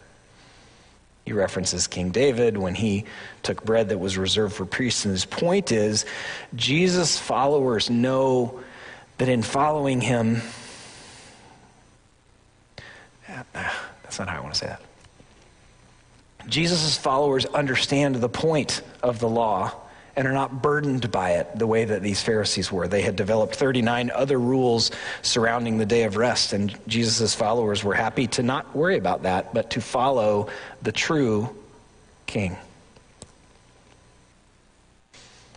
He 1.25 1.33
references 1.33 1.87
King 1.87 2.11
David 2.11 2.57
when 2.57 2.75
he 2.75 3.05
took 3.43 3.65
bread 3.65 3.89
that 3.89 3.99
was 3.99 4.17
reserved 4.19 4.55
for 4.55 4.65
priests, 4.65 5.05
and 5.05 5.13
his 5.13 5.25
point 5.25 5.73
is 5.73 6.05
Jesus' 6.55 7.19
followers 7.19 7.89
know 7.91 8.61
that 9.19 9.29
in 9.29 9.43
following 9.43 10.01
him, 10.01 10.41
that's 13.53 14.19
not 14.19 14.29
how 14.29 14.39
I 14.39 14.41
want 14.41 14.55
to 14.55 14.59
say 14.59 14.67
that. 14.67 14.81
Jesus' 16.49 16.97
followers 16.97 17.45
understand 17.47 18.17
the 18.17 18.29
point 18.29 18.83
of 19.03 19.19
the 19.19 19.29
law 19.29 19.73
and 20.17 20.27
are 20.27 20.33
not 20.33 20.63
burdened 20.63 21.11
by 21.11 21.33
it 21.33 21.59
the 21.59 21.67
way 21.67 21.85
that 21.85 22.03
these 22.03 22.23
Pharisees 22.23 22.73
were. 22.73 22.89
They 22.89 23.03
had 23.03 23.17
developed 23.17 23.55
39 23.57 24.11
other 24.15 24.39
rules 24.39 24.91
surrounding 25.23 25.77
the 25.77 25.85
day 25.85 26.05
of 26.05 26.17
rest, 26.17 26.55
and 26.55 26.75
Jesus' 26.87 27.35
followers 27.35 27.85
were 27.85 27.95
happy 27.95 28.27
to 28.29 28.43
not 28.43 28.75
worry 28.75 28.97
about 28.97 29.25
that, 29.25 29.53
but 29.53 29.71
to 29.71 29.81
follow 29.81 30.49
the 30.83 30.93
true 30.93 31.55
king. 32.27 32.57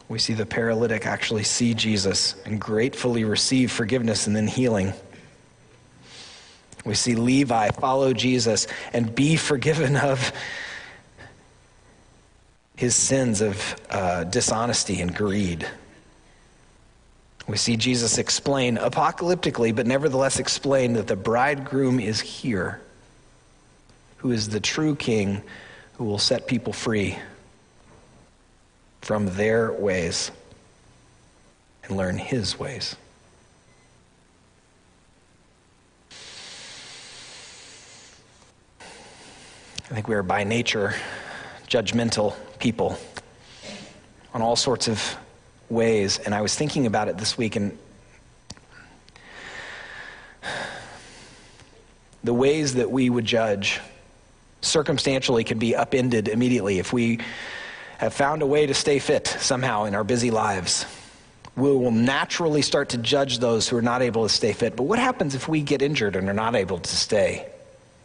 We 0.09 0.19
see 0.19 0.33
the 0.33 0.45
paralytic 0.45 1.05
actually 1.05 1.43
see 1.43 1.73
Jesus 1.73 2.35
and 2.43 2.59
gratefully 2.59 3.23
receive 3.23 3.71
forgiveness 3.71 4.27
and 4.27 4.35
then 4.35 4.47
healing. 4.47 4.93
We 6.83 6.95
see 6.95 7.15
Levi 7.15 7.69
follow 7.71 8.13
Jesus 8.13 8.67
and 8.91 9.13
be 9.13 9.35
forgiven 9.35 9.95
of 9.95 10.33
his 12.79 12.95
sins 12.95 13.41
of 13.41 13.75
uh, 13.89 14.23
dishonesty 14.23 15.01
and 15.01 15.13
greed. 15.13 15.67
We 17.45 17.57
see 17.57 17.75
Jesus 17.75 18.17
explain 18.17 18.77
apocalyptically, 18.77 19.75
but 19.75 19.85
nevertheless 19.85 20.39
explain 20.39 20.93
that 20.93 21.05
the 21.05 21.17
bridegroom 21.17 21.99
is 21.99 22.21
here, 22.21 22.79
who 24.15 24.31
is 24.31 24.47
the 24.47 24.61
true 24.61 24.95
king 24.95 25.41
who 25.97 26.05
will 26.05 26.19
set 26.19 26.47
people 26.47 26.71
free 26.71 27.17
from 29.01 29.25
their 29.35 29.73
ways 29.73 30.31
and 31.83 31.97
learn 31.97 32.17
his 32.17 32.57
ways. 32.57 32.95
I 39.91 39.95
think 39.95 40.07
we 40.07 40.15
are 40.15 40.23
by 40.23 40.45
nature 40.45 40.93
judgmental 41.67 42.37
people 42.59 42.97
on 44.33 44.41
all 44.41 44.55
sorts 44.55 44.87
of 44.87 45.17
ways. 45.69 46.19
And 46.19 46.35
I 46.35 46.41
was 46.41 46.55
thinking 46.55 46.85
about 46.85 47.07
it 47.07 47.17
this 47.17 47.37
week, 47.37 47.55
and 47.55 47.77
the 52.23 52.33
ways 52.33 52.75
that 52.75 52.91
we 52.91 53.09
would 53.09 53.25
judge 53.25 53.79
circumstantially 54.61 55.43
could 55.43 55.59
be 55.59 55.75
upended 55.75 56.27
immediately 56.27 56.79
if 56.79 56.91
we 56.91 57.19
have 57.97 58.13
found 58.13 58.41
a 58.41 58.45
way 58.45 58.65
to 58.65 58.73
stay 58.73 58.99
fit 58.99 59.27
somehow 59.27 59.85
in 59.85 59.95
our 59.95 60.03
busy 60.03 60.31
lives. 60.31 60.85
We 61.55 61.69
will 61.69 61.91
naturally 61.91 62.61
start 62.61 62.89
to 62.89 62.97
judge 62.97 63.39
those 63.39 63.67
who 63.67 63.75
are 63.75 63.81
not 63.81 64.01
able 64.01 64.23
to 64.23 64.29
stay 64.29 64.53
fit. 64.53 64.75
But 64.77 64.83
what 64.83 64.99
happens 64.99 65.35
if 65.35 65.49
we 65.49 65.61
get 65.61 65.81
injured 65.81 66.15
and 66.15 66.29
are 66.29 66.33
not 66.33 66.55
able 66.55 66.79
to 66.79 66.95
stay 66.95 67.47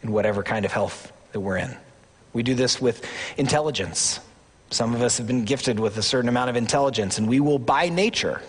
in 0.03 0.11
whatever 0.11 0.43
kind 0.43 0.65
of 0.65 0.73
health 0.73 1.11
that 1.31 1.39
we're 1.39 1.57
in? 1.57 1.75
We 2.33 2.43
do 2.43 2.53
this 2.53 2.81
with 2.81 3.05
intelligence. 3.37 4.19
Some 4.69 4.93
of 4.93 5.01
us 5.01 5.17
have 5.17 5.27
been 5.27 5.45
gifted 5.45 5.79
with 5.79 5.97
a 5.97 6.03
certain 6.03 6.29
amount 6.29 6.49
of 6.49 6.55
intelligence, 6.55 7.17
and 7.17 7.27
we 7.27 7.39
will, 7.39 7.59
by 7.59 7.89
nature, 7.89 8.41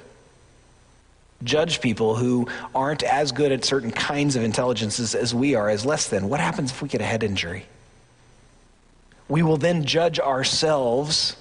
judge 1.42 1.81
people 1.81 2.16
who 2.16 2.48
aren't 2.74 3.02
as 3.02 3.33
good 3.33 3.52
at 3.52 3.64
certain 3.64 3.90
kinds 3.90 4.37
of 4.37 4.42
intelligences 4.42 5.14
as 5.14 5.35
we 5.35 5.55
are 5.55 5.68
as 5.68 5.85
less 5.85 6.09
than. 6.09 6.29
What 6.29 6.40
happens 6.40 6.70
if 6.70 6.83
we 6.83 6.88
get 6.88 7.00
a 7.00 7.05
head 7.05 7.22
injury? 7.22 7.66
We 9.29 9.42
will 9.42 9.57
then 9.57 9.85
judge 9.85 10.18
ourselves 10.18 11.37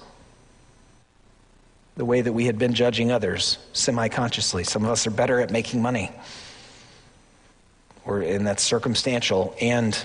the 1.96 2.04
way 2.04 2.20
that 2.20 2.32
we 2.32 2.44
had 2.44 2.58
been 2.58 2.74
judging 2.74 3.10
others 3.10 3.58
semi 3.72 4.08
consciously. 4.08 4.64
Some 4.64 4.84
of 4.84 4.90
us 4.90 5.06
are 5.06 5.10
better 5.10 5.40
at 5.40 5.50
making 5.50 5.80
money, 5.80 6.12
or 8.04 8.22
in 8.22 8.44
that 8.44 8.60
circumstantial 8.60 9.54
and 9.60 9.98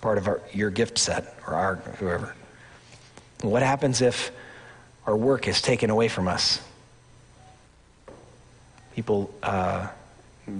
part 0.00 0.18
of 0.18 0.28
our, 0.28 0.40
your 0.52 0.70
gift 0.70 0.98
set, 0.98 1.36
or 1.46 1.54
our 1.54 1.76
whoever. 1.98 2.34
What 3.44 3.62
happens 3.62 4.00
if 4.00 4.32
our 5.06 5.16
work 5.16 5.46
is 5.48 5.60
taken 5.60 5.90
away 5.90 6.08
from 6.08 6.28
us? 6.28 6.60
People 8.94 9.32
uh, 9.42 9.88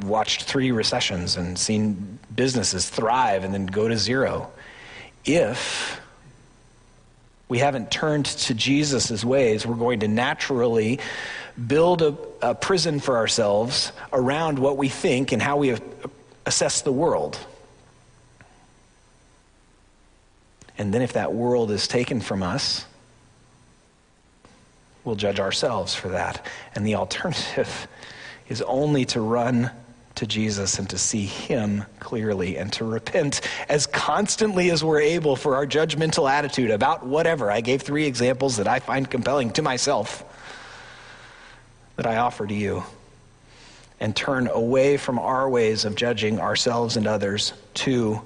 watched 0.03 0.43
three 0.43 0.71
recessions 0.71 1.37
and 1.37 1.59
seen 1.59 2.19
businesses 2.35 2.89
thrive 2.91 3.43
and 3.43 3.55
then 3.55 3.67
go 3.67 3.89
to 3.89 3.97
zero. 3.97 4.51
If 5.25 5.99
we 7.49 7.59
haven't 7.59 7.91
turned 7.91 8.27
to 8.27 8.55
Jesus' 8.55 9.25
ways, 9.25 9.67
we're 9.67 9.77
going 9.77 10.01
to 10.01 10.09
naturally 10.09 11.01
build 11.67 12.03
a, 12.03 12.17
a 12.43 12.55
prison 12.55 13.01
for 13.01 13.17
ourselves 13.17 13.93
around 14.13 14.59
what 14.59 14.77
we 14.77 14.89
think 14.89 15.33
and 15.33 15.41
how 15.41 15.57
we 15.57 15.77
assess 16.45 16.83
the 16.83 16.93
world. 16.93 17.39
And 20.77 20.93
then, 20.93 21.03
if 21.03 21.13
that 21.13 21.33
world 21.33 21.71
is 21.71 21.87
taken 21.87 22.21
from 22.21 22.43
us, 22.43 22.85
we'll 25.05 25.15
judge 25.15 25.39
ourselves 25.39 25.95
for 25.95 26.09
that. 26.09 26.45
And 26.75 26.87
the 26.87 26.97
alternative 26.97 27.87
is 28.49 28.61
only 28.63 29.05
to 29.07 29.21
run 29.21 29.71
to 30.17 30.27
Jesus 30.27 30.79
and 30.79 30.89
to 30.91 30.99
see 30.99 31.27
Him 31.27 31.85
clearly 32.01 32.57
and 32.57 32.73
to 32.75 32.85
repent 32.85 33.41
as 33.69 33.87
constantly 33.87 34.71
as 34.71 34.83
we're 34.83 35.01
able 35.01 35.37
for 35.37 35.57
our 35.57 35.67
judgmental 35.67 36.31
attitude 36.31 36.71
about 36.71 37.05
whatever. 37.07 37.51
I 37.51 37.61
gave 37.61 37.83
three 37.83 38.07
examples 38.07 38.57
that 38.57 38.69
I 38.69 38.81
find 38.81 39.11
compelling 39.11 39.51
to 39.53 39.63
myself 39.63 40.25
that 41.97 42.07
I 42.07 42.17
offer 42.17 42.47
to 42.47 42.55
you. 42.55 42.83
And 44.01 44.15
turn 44.15 44.49
away 44.49 44.97
from 44.97 45.19
our 45.21 45.49
ways 45.49 45.85
of 45.85 45.95
judging 45.95 46.41
ourselves 46.41 46.97
and 46.97 47.07
others 47.07 47.53
to 47.75 48.21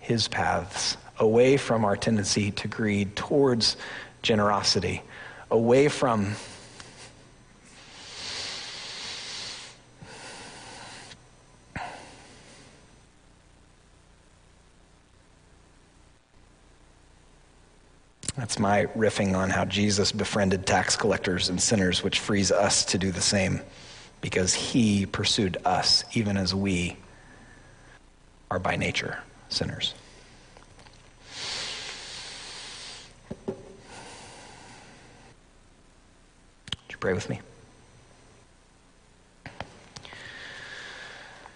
His 0.00 0.26
paths 0.28 0.96
away 1.18 1.56
from 1.56 1.84
our 1.84 1.96
tendency 1.96 2.50
to 2.52 2.68
greed 2.68 3.14
towards 3.16 3.76
generosity, 4.22 5.02
away 5.50 5.88
from 5.88 6.34
That's 18.36 18.58
my 18.58 18.86
riffing 18.96 19.34
on 19.36 19.48
how 19.48 19.64
Jesus 19.64 20.10
befriended 20.10 20.66
tax 20.66 20.96
collectors 20.96 21.48
and 21.48 21.60
sinners, 21.60 22.02
which 22.02 22.18
frees 22.18 22.50
us 22.50 22.84
to 22.86 22.98
do 22.98 23.12
the 23.12 23.20
same 23.20 23.60
because 24.20 24.52
he 24.52 25.06
pursued 25.06 25.56
us, 25.64 26.04
even 26.14 26.36
as 26.36 26.54
we 26.54 26.96
are 28.50 28.58
by 28.58 28.76
nature 28.76 29.18
sinners. 29.48 29.94
Pray 37.04 37.12
with 37.12 37.28
me. 37.28 37.38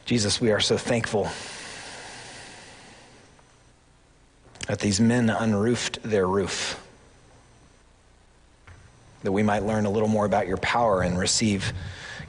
Jesus, 0.04 0.42
we 0.42 0.52
are 0.52 0.60
so 0.60 0.76
thankful 0.76 1.26
that 4.66 4.78
these 4.78 5.00
men 5.00 5.30
unroofed 5.30 6.02
their 6.02 6.26
roof, 6.26 6.78
that 9.22 9.32
we 9.32 9.42
might 9.42 9.62
learn 9.62 9.86
a 9.86 9.90
little 9.90 10.10
more 10.10 10.26
about 10.26 10.46
your 10.46 10.58
power 10.58 11.00
and 11.00 11.18
receive 11.18 11.72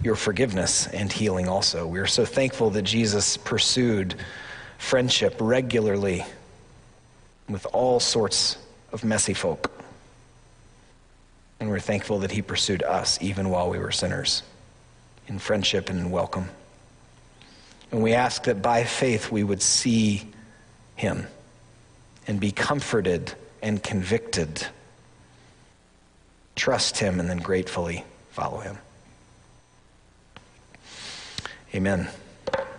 your 0.01 0.15
forgiveness 0.15 0.87
and 0.87 1.11
healing 1.11 1.49
also. 1.49 1.85
We 1.85 1.99
are 1.99 2.07
so 2.07 2.23
thankful 2.23 2.69
that 2.69 2.83
Jesus 2.83 3.35
pursued 3.35 4.15
friendship 4.77 5.35
regularly 5.41 6.23
with 7.49 7.67
all 7.73 7.99
sorts 7.99 8.57
of 8.93 9.03
messy 9.03 9.33
folk. 9.33 9.78
And 11.59 11.69
we're 11.69 11.79
thankful 11.79 12.19
that 12.19 12.31
he 12.31 12.41
pursued 12.41 12.83
us 12.83 13.17
even 13.21 13.49
while 13.49 13.69
we 13.69 13.79
were 13.79 13.91
sinners 13.91 14.43
in 15.27 15.39
friendship 15.39 15.89
and 15.89 15.99
in 15.99 16.11
welcome. 16.11 16.49
And 17.91 18.03
we 18.03 18.13
ask 18.13 18.43
that 18.43 18.61
by 18.61 18.83
faith 18.83 19.31
we 19.31 19.43
would 19.43 19.61
see 19.61 20.27
him 20.95 21.27
and 22.27 22.39
be 22.39 22.51
comforted 22.51 23.33
and 23.61 23.81
convicted. 23.81 24.65
Trust 26.55 26.97
him 26.97 27.19
and 27.19 27.29
then 27.29 27.37
gratefully 27.37 28.03
follow 28.31 28.59
him. 28.59 28.77
Amen. 31.73 32.09